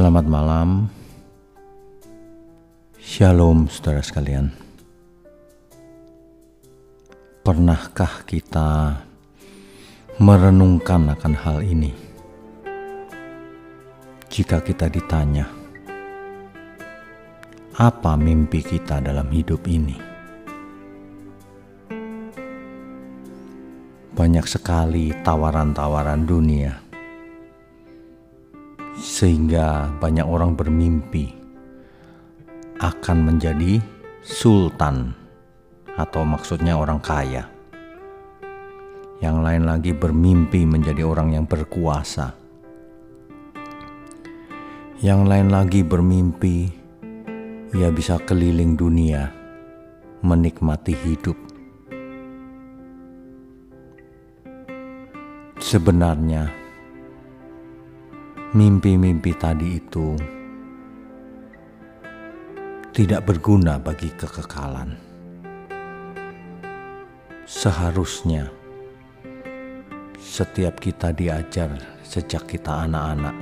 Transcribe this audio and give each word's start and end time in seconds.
Selamat 0.00 0.24
malam. 0.32 0.88
Shalom 2.96 3.68
saudara 3.68 4.00
sekalian. 4.00 4.48
Pernahkah 7.44 8.24
kita 8.24 8.96
merenungkan 10.16 11.04
akan 11.04 11.34
hal 11.36 11.60
ini? 11.60 11.92
Jika 14.32 14.64
kita 14.64 14.88
ditanya, 14.88 15.52
apa 17.76 18.16
mimpi 18.16 18.64
kita 18.64 19.04
dalam 19.04 19.28
hidup 19.28 19.68
ini? 19.68 20.00
Banyak 24.16 24.48
sekali 24.48 25.12
tawaran-tawaran 25.20 26.24
dunia 26.24 26.88
sehingga 29.00 29.88
banyak 29.96 30.28
orang 30.28 30.52
bermimpi 30.52 31.32
akan 32.84 33.32
menjadi 33.32 33.80
sultan 34.20 35.16
atau 35.96 36.28
maksudnya 36.28 36.76
orang 36.76 37.00
kaya. 37.00 37.48
Yang 39.24 39.36
lain 39.40 39.62
lagi 39.64 39.92
bermimpi 39.96 40.68
menjadi 40.68 41.04
orang 41.04 41.32
yang 41.32 41.44
berkuasa. 41.48 42.36
Yang 45.00 45.20
lain 45.28 45.48
lagi 45.48 45.80
bermimpi 45.80 46.56
ia 47.72 47.88
bisa 47.88 48.20
keliling 48.20 48.76
dunia 48.76 49.32
menikmati 50.20 50.92
hidup. 50.92 51.36
Sebenarnya 55.60 56.59
mimpi-mimpi 58.50 59.30
tadi 59.38 59.78
itu 59.78 60.18
tidak 62.90 63.30
berguna 63.30 63.78
bagi 63.78 64.10
kekekalan. 64.10 64.98
Seharusnya 67.46 68.50
setiap 70.18 70.82
kita 70.82 71.14
diajar 71.14 71.78
sejak 72.02 72.50
kita 72.50 72.90
anak-anak 72.90 73.38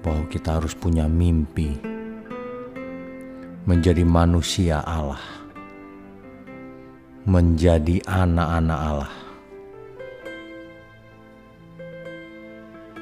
bahwa 0.00 0.24
kita 0.32 0.56
harus 0.56 0.72
punya 0.72 1.04
mimpi 1.04 1.76
menjadi 3.68 4.08
manusia 4.08 4.80
Allah, 4.88 5.20
menjadi 7.28 8.00
anak-anak 8.08 8.80
Allah. 8.80 9.29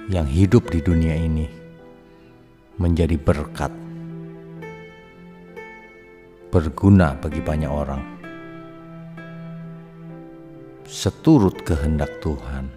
Yang 0.09 0.25
hidup 0.25 0.73
di 0.73 0.81
dunia 0.81 1.13
ini 1.21 1.45
menjadi 2.81 3.21
berkat, 3.21 3.69
berguna 6.49 7.13
bagi 7.21 7.45
banyak 7.45 7.69
orang, 7.69 8.01
seturut 10.89 11.61
kehendak 11.61 12.09
Tuhan. 12.25 12.73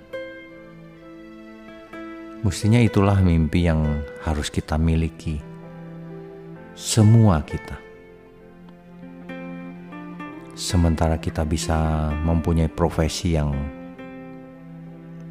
Mestinya 2.43 2.83
itulah 2.83 3.15
mimpi 3.23 3.63
yang 3.63 4.03
harus 4.27 4.51
kita 4.51 4.75
miliki, 4.75 5.39
semua 6.75 7.39
kita. 7.47 7.79
Sementara 10.51 11.15
kita 11.15 11.47
bisa 11.47 12.11
mempunyai 12.27 12.67
profesi 12.67 13.39
yang 13.39 13.55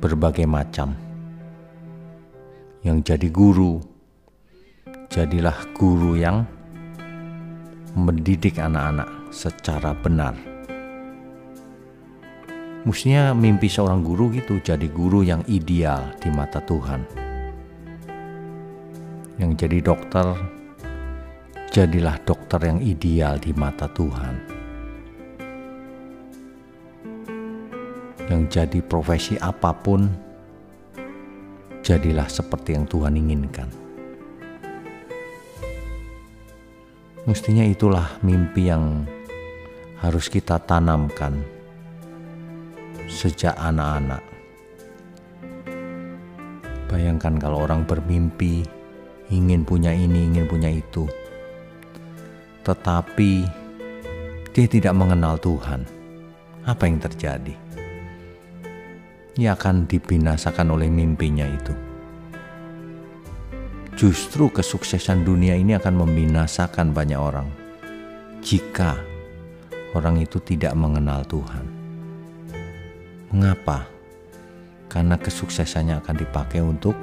berbagai 0.00 0.48
macam 0.48 1.09
yang 2.80 3.04
jadi 3.04 3.28
guru, 3.28 3.76
jadilah 5.12 5.56
guru 5.76 6.16
yang 6.16 6.48
mendidik 7.92 8.56
anak-anak 8.56 9.08
secara 9.28 9.92
benar. 9.92 10.32
Mestinya 12.88 13.36
mimpi 13.36 13.68
seorang 13.68 14.00
guru 14.00 14.32
gitu, 14.32 14.56
jadi 14.64 14.88
guru 14.88 15.20
yang 15.20 15.44
ideal 15.44 16.00
di 16.16 16.32
mata 16.32 16.64
Tuhan. 16.64 17.04
Yang 19.36 19.50
jadi 19.60 19.78
dokter, 19.84 20.26
jadilah 21.68 22.16
dokter 22.24 22.64
yang 22.64 22.80
ideal 22.80 23.36
di 23.36 23.52
mata 23.52 23.84
Tuhan. 23.92 24.34
Yang 28.32 28.42
jadi 28.48 28.80
profesi 28.80 29.36
apa 29.36 29.76
pun, 29.76 30.29
jadilah 31.90 32.30
seperti 32.30 32.78
yang 32.78 32.86
Tuhan 32.86 33.18
inginkan. 33.18 33.66
Mestinya 37.26 37.66
itulah 37.66 38.14
mimpi 38.22 38.70
yang 38.70 39.02
harus 39.98 40.30
kita 40.30 40.62
tanamkan 40.62 41.42
sejak 43.10 43.58
anak-anak. 43.58 44.22
Bayangkan 46.86 47.42
kalau 47.42 47.66
orang 47.66 47.82
bermimpi 47.82 48.62
ingin 49.34 49.66
punya 49.66 49.90
ini, 49.90 50.30
ingin 50.30 50.46
punya 50.46 50.70
itu, 50.70 51.10
tetapi 52.62 53.46
dia 54.54 54.66
tidak 54.70 54.94
mengenal 54.94 55.34
Tuhan. 55.42 55.82
Apa 56.66 56.86
yang 56.86 57.02
terjadi? 57.02 57.69
Ia 59.40 59.56
akan 59.56 59.88
dibinasakan 59.88 60.68
oleh 60.68 60.92
mimpinya 60.92 61.48
itu. 61.48 61.72
Justru 63.96 64.52
kesuksesan 64.52 65.24
dunia 65.24 65.56
ini 65.56 65.72
akan 65.80 66.04
membinasakan 66.04 66.92
banyak 66.92 67.16
orang 67.16 67.48
jika 68.40 68.96
orang 69.92 70.20
itu 70.20 70.40
tidak 70.40 70.72
mengenal 70.76 71.24
Tuhan. 71.28 71.64
Mengapa? 73.32 73.84
Karena 74.90 75.16
kesuksesannya 75.20 76.02
akan 76.02 76.16
dipakai 76.18 76.60
untuk 76.64 76.96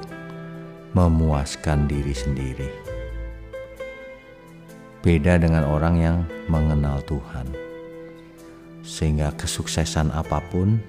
memuaskan 0.92 1.86
diri 1.88 2.12
sendiri. 2.12 2.70
Beda 4.98 5.38
dengan 5.38 5.64
orang 5.64 5.94
yang 5.96 6.16
mengenal 6.50 7.00
Tuhan, 7.06 7.46
sehingga 8.82 9.32
kesuksesan 9.38 10.12
apa 10.12 10.42
pun 10.52 10.82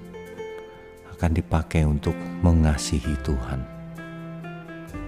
akan 1.19 1.35
dipakai 1.35 1.83
untuk 1.83 2.15
mengasihi 2.39 3.11
Tuhan. 3.27 3.59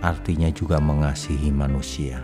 Artinya 0.04 0.52
juga 0.52 0.76
mengasihi 0.84 1.48
manusia. 1.56 2.20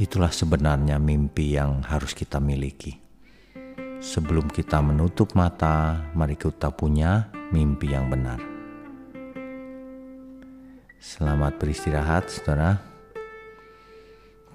Itulah 0.00 0.32
sebenarnya 0.32 0.96
mimpi 0.96 1.52
yang 1.52 1.84
harus 1.84 2.16
kita 2.16 2.40
miliki. 2.40 2.96
Sebelum 4.00 4.48
kita 4.48 4.80
menutup 4.80 5.36
mata, 5.36 6.08
mari 6.16 6.40
kita 6.40 6.72
punya 6.72 7.28
mimpi 7.52 7.92
yang 7.92 8.08
benar. 8.08 8.40
Selamat 10.96 11.60
beristirahat, 11.60 12.32
saudara. 12.32 12.80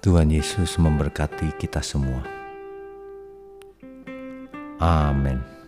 Tuhan 0.02 0.34
Yesus 0.34 0.74
memberkati 0.82 1.54
kita 1.62 1.78
semua. 1.78 2.26
Amin. 4.82 5.59